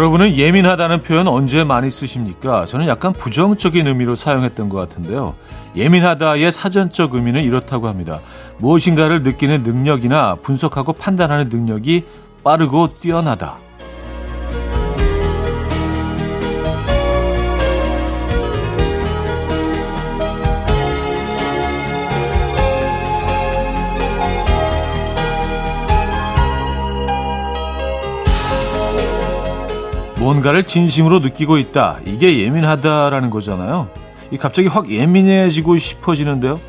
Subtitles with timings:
[0.00, 2.64] 여러분은 예민하다는 표현 언제 많이 쓰십니까?
[2.64, 5.34] 저는 약간 부정적인 의미로 사용했던 것 같은데요.
[5.76, 8.20] 예민하다의 사전적 의미는 이렇다고 합니다.
[8.60, 12.04] 무엇인가를 느끼는 능력이나 분석하고 판단하는 능력이
[12.42, 13.58] 빠르고 뛰어나다.
[30.20, 31.98] 뭔가를 진심으로 느끼고 있다.
[32.04, 33.88] 이게 예민하다라는 거잖아요.
[34.30, 36.60] 이 갑자기 확 예민해지고 싶어지는데요.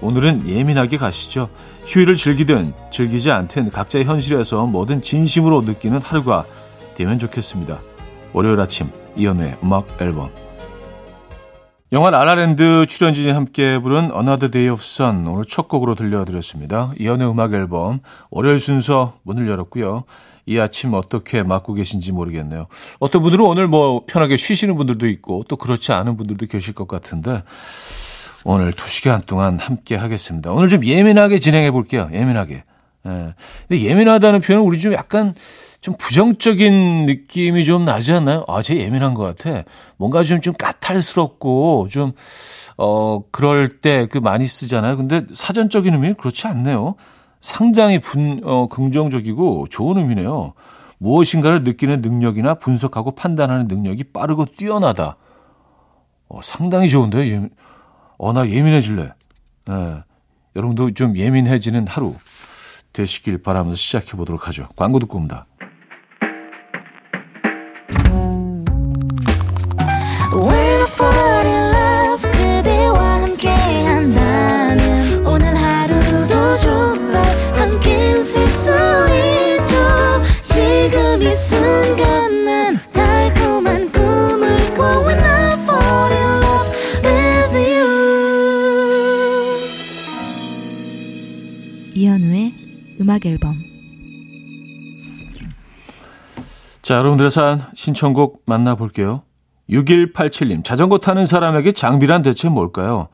[0.00, 1.48] 오늘은 예민하게 가시죠.
[1.86, 6.44] 휴일을 즐기든 즐기지 않든 각자의 현실에서 뭐든 진심으로 느끼는 하루가
[6.94, 7.80] 되면 좋겠습니다.
[8.32, 10.30] 월요일 아침 이연의 음악 앨범
[11.92, 16.90] 영화 라라랜드 출연진이 함께 부른 Another Day of Sun 오늘 첫 곡으로 들려드렸습니다.
[16.98, 20.02] 이연의 음악 앨범 월요일 순서 문을 열었고요.
[20.46, 22.66] 이 아침 어떻게 맞고 계신지 모르겠네요.
[22.98, 27.44] 어떤 분들은 오늘 뭐 편하게 쉬시는 분들도 있고 또 그렇지 않은 분들도 계실 것 같은데
[28.42, 30.50] 오늘 두 시간 동안 함께 하겠습니다.
[30.50, 32.08] 오늘 좀 예민하게 진행해 볼게요.
[32.12, 32.64] 예민하게.
[33.06, 33.34] 예.
[33.68, 35.34] 근데 예민하다는 표현은 우리 좀 약간
[35.80, 38.44] 좀 부정적인 느낌이 좀 나지 않나요?
[38.48, 39.62] 아, 쟤 예민한 것 같아.
[39.96, 42.12] 뭔가 좀, 좀 까탈스럽고 좀,
[42.78, 44.96] 어, 그럴 때 그 많이 쓰잖아요.
[44.96, 46.96] 근데 사전적인 의미는 그렇지 않네요.
[47.40, 50.52] 상당히 분, 어, 긍정적이고 좋은 의미네요.
[50.98, 55.16] 무엇인가를 느끼는 능력이나 분석하고 판단하는 능력이 빠르고 뛰어나다.
[56.28, 57.22] 어, 상당히 좋은데요.
[57.22, 57.48] 예,
[58.18, 59.12] 어, 나 예민해질래.
[59.66, 59.96] 네.
[60.56, 62.14] 여러분도 좀 예민해지는 하루
[62.92, 64.68] 되시길 바라면서 시작해 보도록 하죠.
[64.74, 65.46] 광고 듣고 옵니다.
[96.86, 99.22] 자, 여러분들의 사연 신청곡 만나볼게요.
[99.68, 103.08] 6187님, 자전거 타는 사람에게 장비란 대체 뭘까요?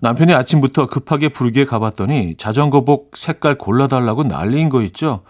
[0.00, 5.22] 남편이 아침부터 급하게 부르게 가봤더니 자전거복 색깔 골라달라고 난리인 거 있죠?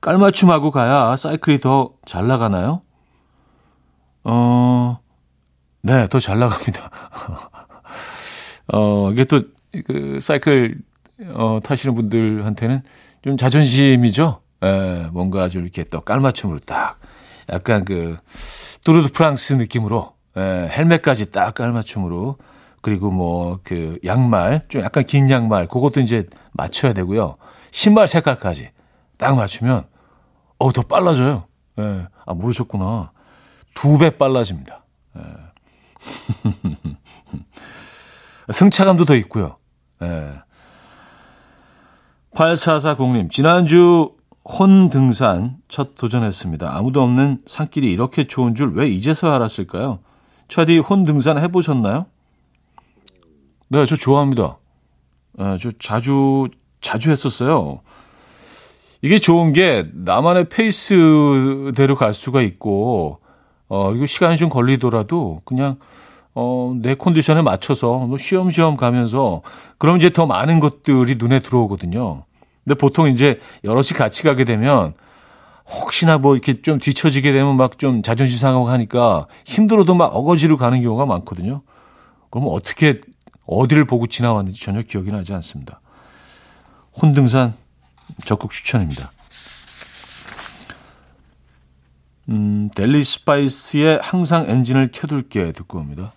[0.00, 2.82] 깔맞춤하고 가야 사이클이 더 잘 나가나요?
[4.22, 5.00] 어,
[5.82, 6.88] 네, 더 잘 나갑니다.
[8.72, 9.40] 어, 이게 또,
[9.88, 10.78] 그, 사이클,
[11.32, 12.82] 어, 타시는 분들한테는
[13.24, 14.40] 좀 자존심이죠.
[14.62, 17.00] 에, 뭔가 좀 이렇게 또 깔맞춤으로 딱
[17.48, 18.16] 약간 그
[18.84, 22.36] 뚜르드 프랑스 느낌으로 에, 헬멧까지 딱 깔맞춤으로
[22.82, 27.36] 그리고 뭐 그 양말 좀 약간 긴 양말 그것도 이제 맞춰야 되고요.
[27.70, 28.70] 신발 색깔까지
[29.18, 29.86] 딱 맞추면
[30.58, 31.44] 어 더 빨라져요.
[31.78, 32.06] 예.
[32.26, 33.12] 아 모르셨구나.
[33.74, 34.84] 두 배 빨라집니다.
[35.16, 35.22] 예.
[38.52, 39.56] 승차감도 더 있고요.
[40.02, 40.32] 예.
[42.34, 44.12] 8440님, 지난주
[44.50, 46.76] 혼 등산 첫 도전했습니다.
[46.76, 50.00] 아무도 없는 산길이 이렇게 좋은 줄 왜 이제서야 알았을까요?
[50.48, 52.06] 차디 혼 등산 해보셨나요?
[53.68, 54.58] 네, 저 좋아합니다.
[55.38, 56.48] 네, 저 자주,
[56.80, 57.80] 자주 했었어요.
[59.02, 63.20] 이게 좋은 게 나만의 페이스대로 갈 수가 있고,
[63.68, 65.76] 어, 이거 시간이 좀 걸리더라도 그냥,
[66.34, 69.42] 어, 내 컨디션에 맞춰서 뭐 쉬엄쉬엄 가면서,
[69.78, 72.24] 그럼 이제 더 많은 것들이 눈에 들어오거든요.
[72.64, 74.94] 근데 보통 이제 여럿이 같이 가게 되면
[75.66, 80.82] 혹시나 뭐 이렇게 좀 뒤처지게 되면 막 좀 자존심 상하고 하니까 힘들어도 막 어거지로 가는
[80.82, 81.62] 경우가 많거든요.
[82.30, 83.00] 그럼 어떻게
[83.46, 85.80] 어디를 보고 지나왔는지 전혀 기억이 나지 않습니다.
[87.00, 87.54] 혼등산
[88.24, 89.12] 적극 추천입니다.
[92.28, 96.12] 음, 델리 스파이스의 항상 엔진을 켜둘게 듣고 옵니다.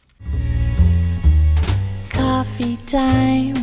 [2.13, 3.62] Coffee time.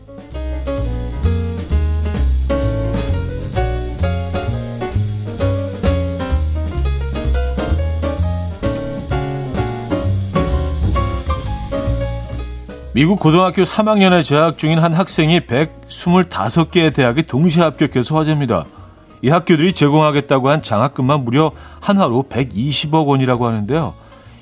[12.93, 18.65] 미국 고등학교 3학년에 재학 중인 한 학생이 125개의 대학에 동시에 합격해서 화제입니다.
[19.21, 23.93] 이 학교들이 제공하겠다고 한 장학금만 무려 한화로 120억 원이라고 하는데요.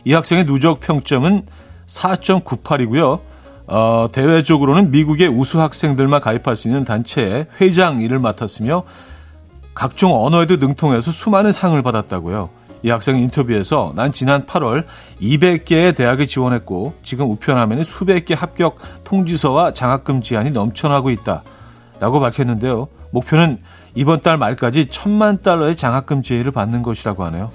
[0.04, 1.46] 이 학생의 누적 평점은
[1.86, 3.19] 4.98이고요.
[3.68, 8.81] 어, 대외적으로는 미국의 우수 학생들만 가입할 수 있는 단체의 회장 일을 맡았으며
[9.75, 12.50] 각종 언어에도 능통해서 수많은 상을 받았다고요.
[12.83, 14.85] 이 학생 인터뷰에서 난 지난 8월
[15.21, 21.43] 200개의 대학에 지원했고 지금 우편함에는 수백 개 합격 통지서와 장학금 지안이 넘쳐나고 있다.
[21.99, 22.87] 라고 밝혔는데요.
[23.11, 23.59] 목표는
[23.95, 27.51] 이번 달 말까지 천만 달러의 장학금 지혜를 받는 것이라고 하네요.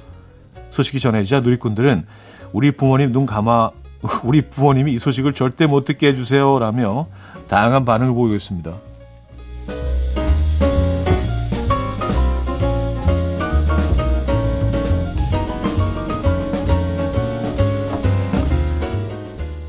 [0.71, 2.07] 소식이 전해지자 누리꾼들은
[2.53, 3.71] 우리 부모님 눈 감아
[4.25, 7.07] 우리 부모님이 이 소식을 절대 못 듣게 해주세요 라며
[7.49, 8.94] 다양한 반응을 보이고 있습니다.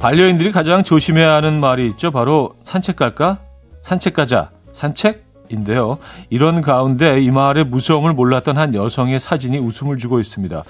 [0.05, 2.11] 반려인들이 가장 조심해야 하는 말이 있죠.
[2.11, 3.39] 바로 산책 갈까?
[3.81, 4.51] 산책 가자.
[4.71, 5.97] 산책 인데요.
[6.29, 10.63] 이런 가운데 이 말의 무서움을 몰랐던 한 여성의 사진이 웃음을 주고 있습니다.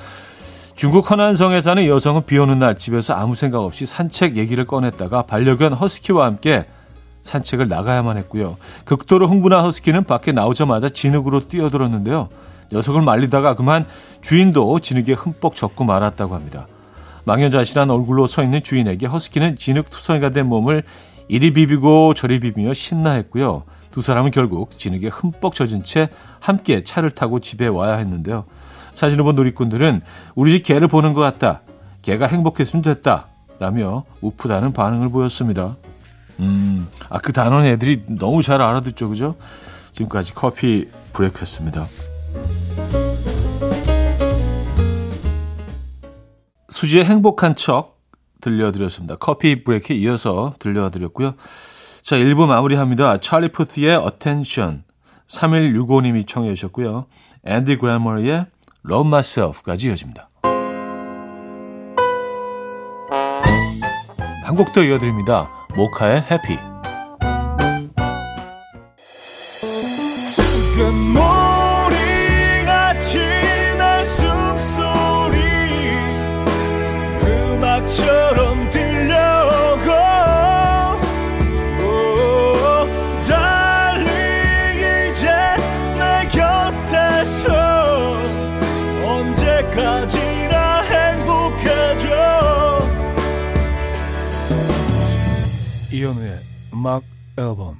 [0.78, 5.74] 중국 허난성에 사는 여성은 비 오는 날 집에서 아무 생각 없이 산책 얘기를 꺼냈다가 반려견
[5.74, 6.66] 허스키와 함께
[7.24, 8.56] 산책을 나가야만 했고요.
[8.86, 12.30] 극도로 흥분한 허스키는 밖에 나오자마자 진흙으로 뛰어들었는데요.
[12.72, 13.86] 녀석을 말리다가 그만
[14.22, 16.68] 주인도 진흙에 흠뻑 젖고 말았다고 합니다.
[17.26, 20.84] 망연자실한 얼굴로 서 있는 주인에게 허스키는 진흙투성이가 된 몸을
[21.28, 23.64] 이리 비비고 저리 비비며 신나했고요.
[23.92, 28.46] 두 사람은 결국 진흙에 흠뻑 젖은 채 함께 차를 타고 집에 와야 했는데요.
[28.94, 30.02] 사진을 본 놀이꾼들은
[30.36, 31.62] 우리 집 개를 보는 것 같다.
[32.02, 33.28] 개가 행복했으면 됐다.
[33.58, 35.78] 라며 우프다는 반응을 보였습니다.
[36.40, 39.36] 음, 아, 그 단어는 애들이 너무 잘 알아듣죠, 그죠?
[39.94, 41.88] 지금까지 커피 브레이크였습니다.
[46.76, 48.02] 수지의 행복한 척
[48.42, 49.16] 들려드렸습니다.
[49.16, 51.36] 커피 브레이크에 이어서 들려드렸고요.
[52.02, 53.20] 자, 1부 마무리합니다.
[53.22, 54.84] 찰리 푸트의 Attention
[55.26, 57.06] 3165님이 청해 주셨고요.
[57.46, 58.48] 앤디 그래머의
[58.90, 60.28] Love Myself까지 이어집니다.
[64.44, 65.50] 한 곡 더 이어드립니다.
[65.78, 66.75] 모카의 Happy
[96.86, 97.02] 음악
[97.36, 97.80] 앨범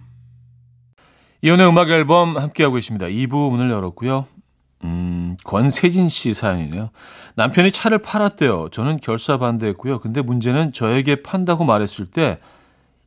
[1.44, 3.06] 이현우의 음악 앨범 함께하고 있습니다.
[3.06, 4.26] 2부 문을 열었고요.
[4.84, 6.90] 음, 권세진 씨 사연이네요.
[7.36, 8.70] 남편이 차를 팔았대요.
[8.72, 10.00] 저는 결사 반대했고요.
[10.00, 12.40] 근데 문제는 저에게 판다고 말했을 때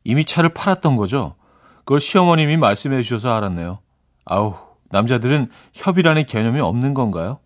[0.05, 1.35] 이미 차를 팔았던 거죠.
[1.79, 3.79] 그걸 시어머님이 말씀해 주셔서 알았네요.
[4.23, 4.55] 아우,
[4.91, 7.39] 남자들은 협의라는 개념이 없는 건가요?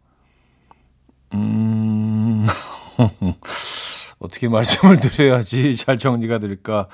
[1.34, 2.46] 음,
[4.20, 6.88] 어떻게 말씀을 드려야지 잘 정리가 될까?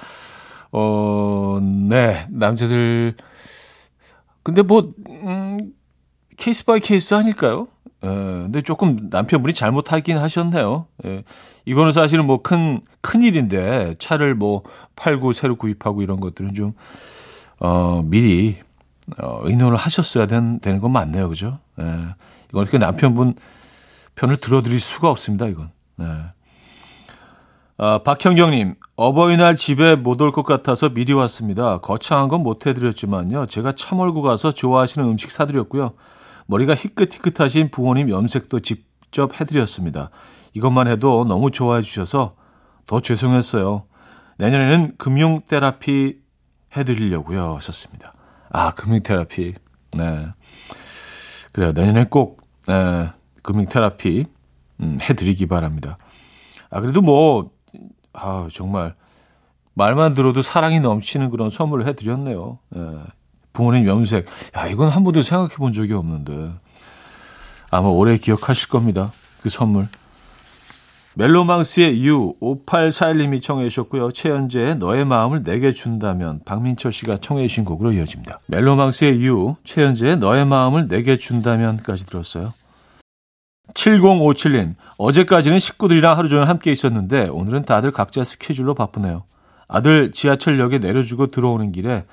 [0.71, 3.15] 어, 네, 남자들.
[4.43, 5.73] 근데 뭐, 음,
[6.37, 7.67] case by case 아닐까요?
[8.03, 8.11] 에, 예,
[8.43, 10.87] 근데 조금 남편분이 잘못하긴 하셨네요.
[11.05, 11.23] 예,
[11.65, 14.63] 이거는 사실은 뭐 큰, 큰 일인데, 차를 뭐
[14.95, 16.73] 팔고 새로 구입하고 이런 것들은 좀,
[17.59, 18.57] 어, 미리,
[19.21, 21.27] 어, 의논을 하셨어야 된, 되는 건 맞네요.
[21.29, 21.59] 그죠?
[21.79, 21.83] 예,
[22.49, 23.35] 이건 이렇게 남편분
[24.15, 25.47] 편을 들어드릴 수가 없습니다.
[25.47, 25.71] 이건.
[25.97, 26.05] 네.
[27.81, 31.79] 아, 박형경님, 어버이날 집에 못 올 것 같아서 미리 왔습니다.
[31.79, 33.45] 거창한 건 못 해드렸지만요.
[33.45, 35.93] 제가 참얼고 가서 좋아하시는 음식 사드렸고요.
[36.47, 40.09] 머리가 희끗희끗하신 부모님 염색도 직접 해드렸습니다.
[40.53, 42.35] 이것만 해도 너무 좋아해 주셔서
[42.85, 43.83] 더 죄송했어요.
[44.39, 46.17] 내년에는 금융 테라피
[46.75, 47.55] 해드리려고요.
[47.55, 48.13] 하셨습니다.
[48.51, 49.53] 아, 금융 테라피.
[49.97, 50.27] 네.
[51.53, 51.71] 그래요.
[51.71, 53.09] 내년에 꼭, 네,
[53.41, 54.25] 금융 테라피,
[54.81, 55.97] 음, 해드리기 바랍니다.
[56.69, 57.51] 아, 그래도 뭐,
[58.21, 58.95] 아, 정말
[59.73, 62.59] 말만 들어도 사랑이 넘치는 그런 선물을 해드렸네요.
[62.75, 62.79] 예.
[63.53, 64.25] 부모님 염색.
[64.57, 66.51] 야, 이건 한 번도 생각해 본 적이 없는데.
[67.71, 69.11] 아마 오래 기억하실 겁니다.
[69.41, 69.87] 그 선물.
[71.15, 74.11] 멜로망스의 유 5841님이 청해 주셨고요.
[74.11, 78.39] 최현재의 너의 마음을 내게 준다면 박민철 씨가 청해 주신 곡으로 이어집니다.
[78.47, 82.53] 멜로망스의 유 최현재의 너의 마음을 내게 준다면까지 들었어요.
[83.73, 89.23] 7057님, 어제까지는 식구들이랑 하루 종일 함께 있었는데 오늘은 다들 각자 스케줄로 바쁘네요.
[89.67, 92.05] 아들 지하철역에 내려주고 들어오는 길에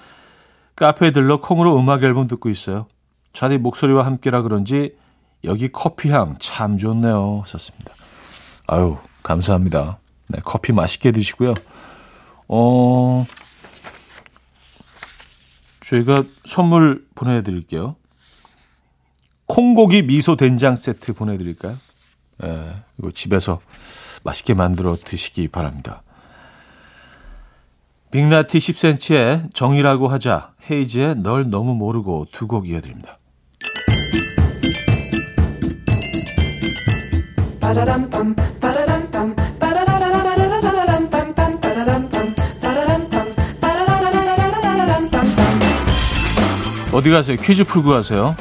[0.77, 2.87] 카페에 들러 콩으로 음악 앨범 듣고 있어요.
[3.33, 4.95] 차디 목소리와 함께라 그런지
[5.45, 7.45] 여기 커피 향 참 좋네요.
[7.47, 7.93] 썼습니다.
[8.67, 9.99] 아유, 감사합니다.
[10.29, 11.55] 네, 커피 맛있게 드시고요.
[12.49, 13.27] 어,
[15.81, 17.97] 저희가 선물 보내드릴게요.
[19.47, 21.77] 콩고기 미소 된장 세트 보내드릴까요?
[22.45, 23.61] 예, 네, 이거 집에서
[24.25, 26.03] 맛있게 만들어 드시기 바랍니다.
[28.11, 33.19] 빅나티 10cm의 정이라고 하자, 헤이즈의 널 너무 모르고 두 곡 이어드립니다.
[46.93, 47.37] 어디 가세요?
[47.37, 48.35] 퀴즈 풀고 가세요.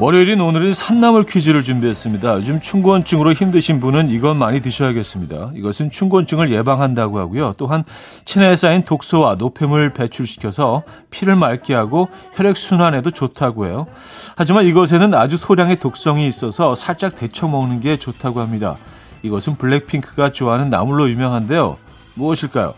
[0.00, 2.36] 월요일인 오늘은 산나물 퀴즈를 준비했습니다.
[2.36, 5.50] 요즘 충곤증으로 힘드신 분은 이건 많이 드셔야겠습니다.
[5.56, 7.54] 이것은 충곤증을 예방한다고 하고요.
[7.56, 7.82] 또한
[8.24, 13.88] 체내에 쌓인 독소와 노폐물 배출시켜서 피를 맑게 하고 혈액순환에도 좋다고 해요.
[14.36, 18.76] 하지만 이것에는 아주 소량의 독성이 있어서 살짝 데쳐 먹는 게 좋다고 합니다.
[19.24, 21.76] 이것은 블랙핑크가 좋아하는 나물로 유명한데요.
[22.14, 22.74] 무엇일까요?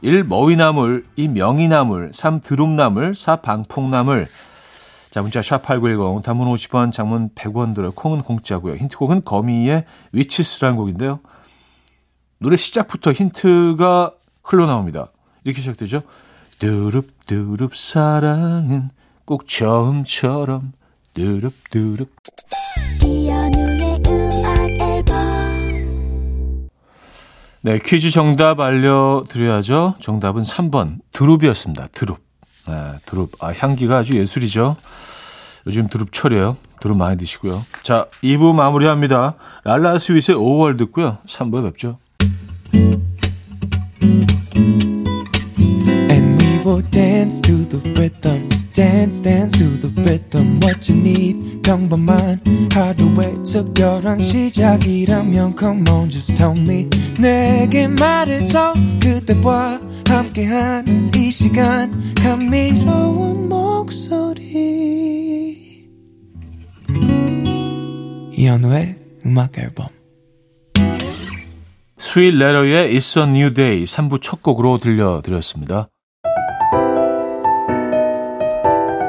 [0.00, 0.24] 1.
[0.24, 1.28] 머위나물, 2.
[1.28, 2.40] 명이나물, 3.
[2.40, 3.36] 드lum나물, 4.
[3.36, 4.28] 방풍나물.
[5.10, 8.76] 자, 문자 샵8910, 단문 50원, 장문 100원 들어 콩은 공짜고요.
[8.76, 11.20] 힌트곡은 거미의 위치스라는 곡인데요.
[12.38, 14.14] 노래 시작부터 힌트가
[14.44, 15.10] 흘러나옵니다.
[15.44, 16.02] 이렇게 시작되죠.
[16.58, 18.90] 두릅두릅 사랑은
[19.24, 20.72] 꼭 처음처럼
[21.14, 22.14] 두릅두릅
[27.62, 29.96] 네, 퀴즈 정답 알려드려야죠.
[30.00, 31.88] 정답은 3번 두릅이었습니다.
[31.88, 32.29] 두릅.
[32.66, 33.32] 네, 두릅.
[33.40, 34.76] 아, 향기가 아주 예술이죠.
[35.66, 36.56] 요즘 두릅 철이에요.
[36.80, 37.64] 두릅 많이 드시고요.
[37.82, 39.34] 자, 2부 마무리합니다.
[39.64, 41.18] 랄라 스윗의 5월 듣고요.
[41.26, 41.98] 3부에 뵙죠.
[46.70, 48.48] And we will dance to the rhythm.
[48.72, 52.40] dance dance to the rhythm what you need 평범한
[52.72, 63.48] 하루의 특별한 시작이라면 come on just tell me 내게 말해줘 그대와 함께한 이 시간 감미로운
[63.48, 64.28] 목소리
[68.32, 68.96] 이현우의
[69.26, 69.88] 음악 앨범
[71.98, 75.88] 스윗 레러의 It's a New Day 3부 첫 곡으로 들려드렸습니다.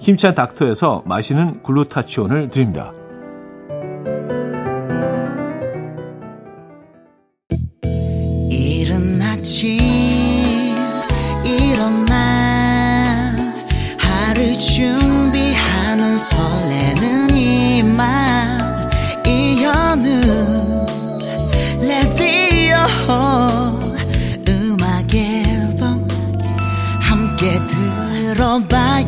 [0.00, 2.92] 힘찬 닥터에서 마시는 글루타치온을 드립니다.
[8.50, 9.78] 이른 아침
[11.44, 12.16] 일어나
[13.98, 15.09] 하루 준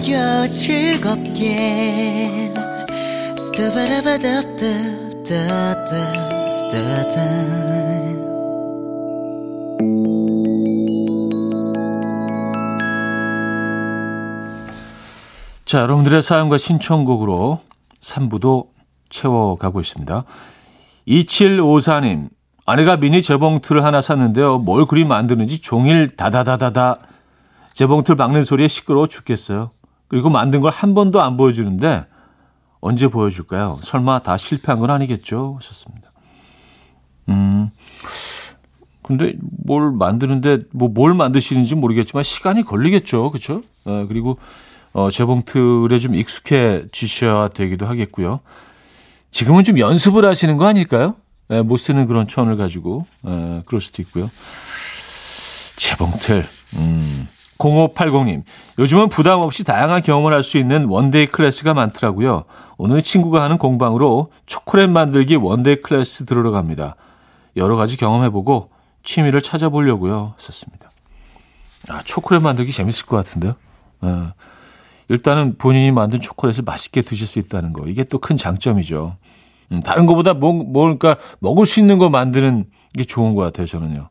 [0.03, 2.53] 들어봐요 즐겁게
[15.65, 17.61] 자, 여러분들의 사연과 신청곡으로
[18.01, 18.69] 3부도
[19.09, 20.25] 채워가고 있습니다.
[21.09, 22.29] 2754님,
[22.67, 24.59] 아내가 미니 재봉틀을 하나 샀는데요.
[24.59, 26.99] 뭘 그리 만드는지 종일 다다다다다
[27.73, 29.71] 재봉틀 막는 소리에 시끄러워 죽겠어요.
[30.13, 32.05] 그리고 만든 걸 한 번도 안 보여주는데
[32.83, 33.79] 언제 보여줄까요?
[33.83, 35.57] 설마 다 실패한 건 아니겠죠?
[35.59, 36.13] 하셨습니다.
[37.31, 37.71] 음,
[39.03, 39.33] 근데
[39.65, 43.31] 뭘 만드는데 뭐 뭘 만드시는지 모르겠지만 시간이 걸리겠죠.
[43.31, 43.63] 그렇죠?
[43.87, 44.37] 어, 그리고
[44.93, 48.41] 어, 재봉 틀에 좀 익숙해지셔야 되기도 하겠고요.
[49.31, 51.15] 지금은 좀 연습을 하시는 거 아닐까요?
[51.51, 54.31] 에, 못 쓰는 그런 천을 가지고 에, 그럴 수도 있고요.
[55.77, 57.29] 재봉틀, 음,
[57.59, 58.43] 0580님,
[58.79, 62.45] 요즘은 부담 없이 다양한 경험을 할 수 있는 one-day class가 많더라고요.
[62.77, 66.97] 오늘 친구가 하는 공방으로 초콜릿 만들기 one-day class 들으러 갑니다.
[67.57, 68.71] 여러 가지 경험해보고
[69.05, 70.35] 취미를 찾아보려고요.
[70.39, 70.91] 썼습니다.
[71.89, 73.55] 아, 초콜릿 만들기 재밌을 것 같은데요.
[74.01, 74.33] 어,
[75.09, 77.87] 일단은 본인이 만든 초콜릿을 맛있게 드실 수 있다는 거.
[77.87, 79.17] 이게 또 큰 장점이죠.
[79.73, 82.65] 음, 다른 것보다 뭐, 뭘까, 먹을 수 있는 거 만드는
[82.97, 84.09] 게 좋은 것 같아요, 저는요.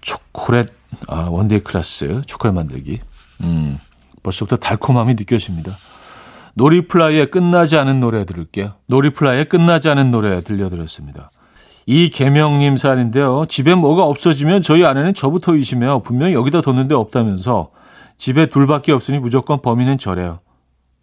[0.00, 0.68] 초콜릿,
[1.08, 3.00] 아, one-day class, 초콜릿 만들기.
[3.42, 3.78] 음,
[4.22, 5.72] 벌써부터 달콤함이 느껴집니다.
[6.54, 8.72] 노리플라이의 끝나지 않은 노래 들을게요.
[8.86, 11.30] 노리플라이의 끝나지 않은 노래 들려드렸습니다.
[11.86, 13.46] 이계명님 사연인데요.
[13.46, 16.00] 집에 뭐가 없어지면 저희 아내는 저부터 의심해요.
[16.00, 17.70] 분명히 여기다 뒀는데 없다면서
[18.18, 20.40] 집에 둘밖에 없으니 무조건 범인은 저래요.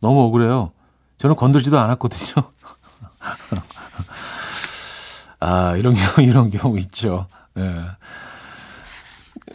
[0.01, 0.71] 너무 억울해요.
[1.19, 2.43] 저는 건들지도 않았거든요.
[5.39, 7.27] 아, 이런 경우, 이런 경우 있죠.
[7.57, 7.61] 예.
[7.61, 7.85] 네.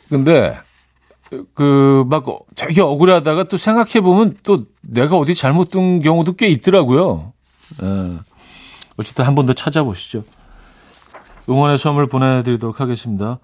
[0.08, 0.58] 근데,
[1.54, 7.32] 그, 막 되게 억울하다가 또 생각해 보면 또 내가 어디 잘못 둔 경우도 꽤 있더라고요.
[7.82, 8.18] 예.
[8.96, 10.24] 어쨌든 한 번 더 찾아보시죠.
[11.48, 13.38] 응원의 선물 보내드리도록 하겠습니다.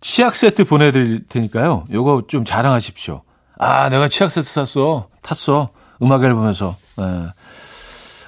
[0.00, 1.84] 치약 세트 보내드릴 테니까요.
[1.92, 3.22] 요거 좀 자랑하십시오.
[3.58, 5.08] 아, 내가 치약 세트 샀어.
[5.22, 5.70] 탔어.
[6.02, 6.76] 음악 앨범에서.
[7.00, 7.28] 예.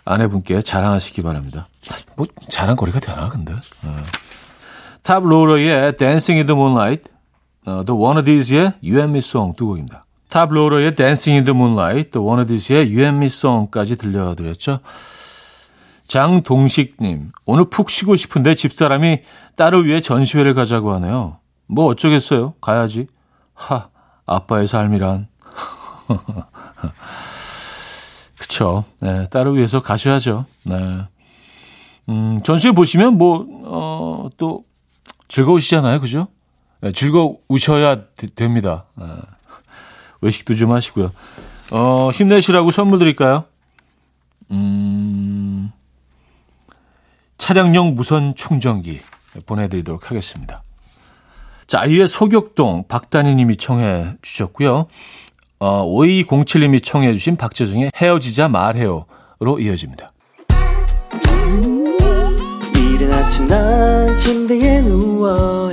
[0.05, 1.69] 아내분께 자랑하시기 바랍니다.
[2.17, 3.53] 뭐, 자랑거리가 되나, 근데.
[3.53, 3.89] 예.
[5.03, 7.11] Toploader의 Dancing in the Moonlight,
[7.67, 10.05] 어, The Wannadies의 You and Me Song 두 곡입니다.
[10.29, 14.81] Toploader의 Dancing in the Moonlight, The Wannadies의 You and Me Song까지 들려드렸죠.
[16.07, 19.21] 장동식님, 오늘 푹 쉬고 싶은데 집사람이
[19.57, 21.39] 딸을 위해 전시회를 가자고 하네요.
[21.67, 22.55] 뭐 어쩌겠어요.
[22.61, 23.07] 가야지.
[23.55, 23.89] 하,
[24.27, 25.29] 아빠의 삶이란.
[28.39, 28.85] 그쵸.
[29.01, 30.45] 네, 딸을 위해서 가셔야죠.
[30.65, 31.03] 네.
[32.09, 34.65] 음, 전시회 보시면 뭐, 어, 또
[35.29, 36.01] 즐거우시잖아요.
[36.01, 36.29] 그죠?
[36.85, 38.85] 네, 즐거우셔야 되, 됩니다.
[38.95, 39.07] 네.
[40.21, 41.13] 외식도 좀 하시고요.
[41.71, 43.45] 어, 힘내시라고 선물 드릴까요?
[44.51, 45.73] 음,
[47.39, 49.01] 차량용 무선 충전기
[49.47, 50.63] 보내드리도록 하겠습니다.
[51.67, 54.87] 자, 아이의 소격동 박다니 님이 청해 주셨고요.
[55.61, 60.11] 어, 5207 님이 청해 주신 박재중의 헤어지자 말해요로 이어집니다.
[62.77, 65.73] 이른 아침 난 침대에 누워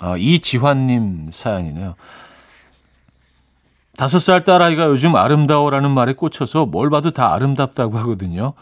[0.00, 1.94] 아, 이지환님 사연이네요.
[3.96, 8.54] 다섯 살 딸아이가 요즘 아름다워라는 말에 꽂혀서 뭘 봐도 다 아름답다고 하거든요.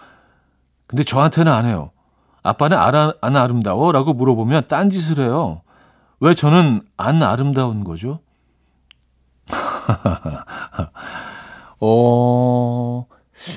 [0.86, 1.92] 근데 저한테는 안 해요.
[2.42, 3.92] 아빠는 안, 안 아름다워?
[3.92, 5.62] 라고 물어보면 딴짓을 해요.
[6.18, 8.20] 왜 저는 안 아름다운 거죠?
[11.80, 13.06] 어,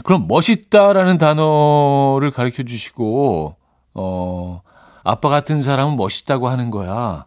[0.06, 3.56] 그럼 멋있다라는 단어를 가르쳐 주시고,
[3.96, 4.62] 어,
[5.04, 7.26] 아빠 같은 사람은 멋있다고 하는 거야.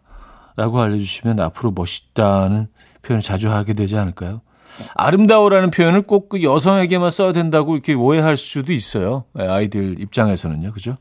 [0.57, 2.67] 라고 알려주시면 앞으로 멋있다는
[3.03, 4.41] 표현을 자주 하게 되지 않을까요?
[4.95, 9.23] 아름다워라는 표현을 꼭 그 여성에게만 써야 된다고 이렇게 오해할 수도 있어요.
[9.33, 10.73] 네, 아이들 입장에서는요.
[10.73, 10.97] 그죠?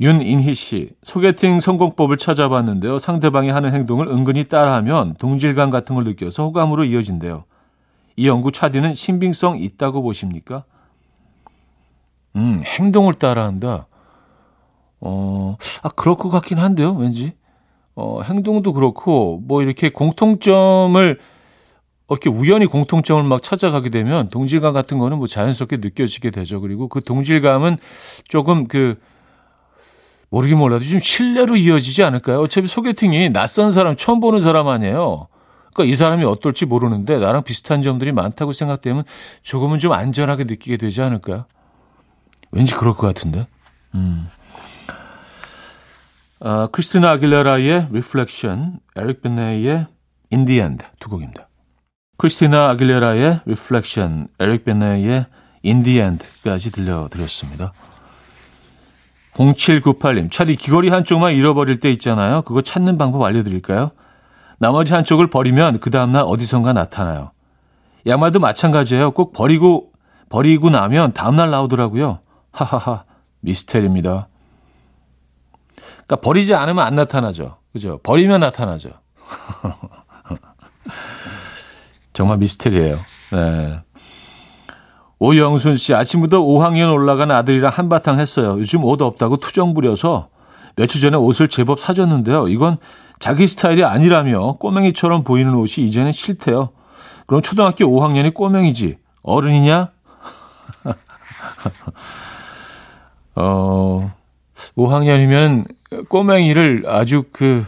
[0.00, 2.98] 윤인희 씨, 소개팅 성공법을 찾아봤는데요.
[2.98, 7.44] 상대방이 하는 행동을 은근히 따라하면 동질감 같은 걸 느껴서 호감으로 이어진대요.
[8.16, 10.64] 이 연구 차디는 신빙성 있다고 보십니까?
[12.36, 13.86] 음, 행동을 따라한다.
[15.00, 17.34] 어, 아, 그럴 것 같긴 한데요, 왠지.
[18.00, 21.18] 어, 행동도 그렇고, 뭐 이렇게 공통점을,
[22.08, 26.60] 이렇게 우연히 공통점을 막 찾아가게 되면 동질감 같은 거는 뭐 자연스럽게 느껴지게 되죠.
[26.62, 27.76] 그리고 그 동질감은
[28.26, 28.98] 조금 그,
[30.30, 32.40] 모르긴 몰라도 좀 신뢰로 이어지지 않을까요?
[32.40, 35.28] 어차피 소개팅이 낯선 사람, 처음 보는 사람 아니에요.
[35.74, 39.04] 그러니까 이 사람이 어떨지 모르는데 나랑 비슷한 점들이 많다고 생각되면
[39.42, 41.44] 조금은 좀 안전하게 느끼게 되지 않을까요?
[42.50, 43.46] 왠지 그럴 것 같은데.
[43.94, 44.28] 음.
[46.42, 49.86] 어, 크리스티나 아길레라의 Reflection, 에릭 베네의
[50.32, 51.48] In the End 두 곡입니다.
[52.16, 55.26] 크리스티나 아길레라의 Reflection, 에릭 베네의
[55.66, 57.74] In the End까지 들려드렸습니다.
[59.34, 62.40] 0798님, 차디 귀걸이 한쪽만 잃어버릴 때 있잖아요.
[62.42, 63.90] 그거 찾는 방법 알려드릴까요?
[64.58, 67.32] 나머지 한쪽을 버리면 그 다음날 어디선가 나타나요.
[68.06, 69.10] 양말도 마찬가지예요.
[69.10, 69.92] 꼭 버리고,
[70.30, 72.20] 버리고 나면 다음날 나오더라고요.
[72.50, 73.04] 하하하,
[73.40, 74.29] 미스테리입니다.
[76.10, 77.58] 그러니까 버리지 않으면 안 나타나죠.
[77.72, 78.00] 그죠?
[78.02, 78.90] 버리면 나타나죠.
[82.12, 82.96] 정말 미스테리예요.
[83.30, 83.80] 네.
[85.20, 88.56] 오영순 씨, 아침부터 5학년 올라간 아들이랑 한바탕 했어요.
[88.58, 90.30] 요즘 옷 없다고 투정 부려서
[90.74, 92.48] 며칠 전에 옷을 제법 사줬는데요.
[92.48, 92.78] 이건
[93.20, 96.70] 자기 스타일이 아니라며 꼬맹이처럼 보이는 옷이 이제는 싫대요.
[97.26, 98.98] 그럼 초등학교 5학년이 꼬맹이지.
[99.22, 99.90] 어른이냐?
[103.36, 104.12] 어,
[104.76, 107.64] 5학년이면 꼬맹이를 아주 그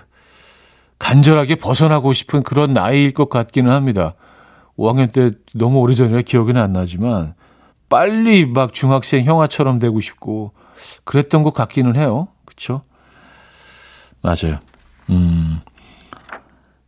[0.99, 4.15] 간절하게 벗어나고 싶은 그런 나이일 것 같기는 합니다.
[4.79, 7.35] 5학년 때 너무 오래전이라 기억은 안 나지만
[7.89, 10.53] 빨리 막 중학생 형아처럼 되고 싶고
[11.05, 12.29] 그랬던 것 같기는 해요.
[12.45, 12.83] 그쵸?
[14.23, 14.61] 맞아요.
[15.11, 15.61] 음.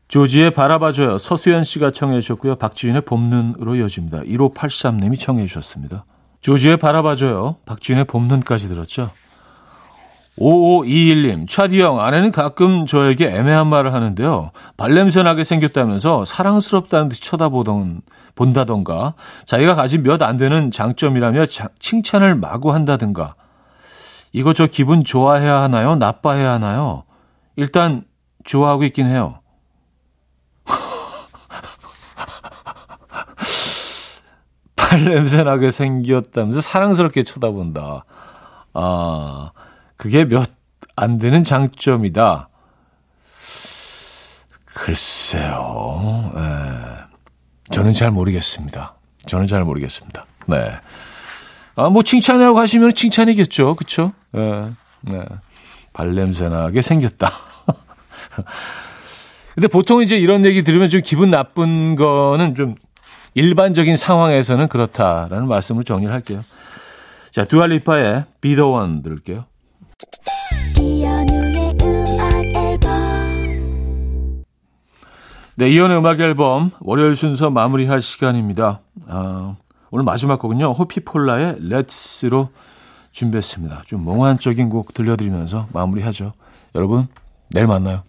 [0.08, 1.18] 조지의 바라봐줘요.
[1.18, 2.54] 서수연 씨가 청해 주셨고요.
[2.54, 4.20] 박지윤의 봄눈으로 이어집니다.
[4.20, 6.04] 1583님이 청해 주셨습니다.
[6.40, 7.56] 조지의 바라봐줘요.
[7.66, 9.10] 박지윤의 봄눈까지 들었죠.
[10.38, 14.50] 5521님, 차디 형, 아내는 가끔 저에게 애매한 말을 하는데요.
[14.76, 18.02] 발냄새 나게 생겼다면서 사랑스럽다는 듯이 쳐다보던,
[18.34, 23.36] 본다던가, 자기가 가진 몇 안 되는 장점이라며 자, 칭찬을 마구 한다든가.
[24.32, 25.94] 이거 저 기분 좋아해야 하나요?
[25.94, 27.04] 나빠해야 하나요?
[27.54, 28.02] 일단,
[28.42, 29.38] 좋아하고 있긴 해요.
[34.74, 38.04] 발냄새 나게 생겼다면서 사랑스럽게 쳐다본다.
[38.74, 39.52] 아,
[39.96, 40.44] 그게 몇
[40.96, 42.48] 안 되는 장점이다.
[44.64, 46.32] 글쎄요.
[46.36, 46.40] 에,
[47.70, 48.94] 저는 잘 모르겠습니다.
[49.26, 50.24] 저는 잘 모르겠습니다.
[50.46, 50.70] 네.
[51.76, 53.74] 아, 뭐 칭찬이라고 하시면 칭찬이겠죠.
[53.74, 54.12] 그쵸?
[54.36, 55.24] 예, 네.
[55.92, 57.28] 발냄새 나게 생겼다.
[59.54, 62.74] 근데 보통 이제 이런 얘기 들으면 좀 기분 나쁜 거는 좀
[63.34, 66.44] 일반적인 상황에서는 그렇다라는 말씀을 정리를 할게요.
[67.32, 69.46] 자, 두알리파의 Be the One 들을게요.
[75.56, 78.80] 네, 이연의 음악 앨범 월요일 순서 마무리할 시간입니다.
[79.06, 79.56] 아,
[79.90, 80.72] 오늘 마지막 곡은요.
[80.72, 82.48] 호피폴라의 Let's로
[83.12, 83.82] 준비했습니다.
[83.86, 86.32] 좀 몽환적인 곡 들려드리면서 마무리하죠.
[86.74, 87.06] 여러분,
[87.50, 88.02] 내일 만나요.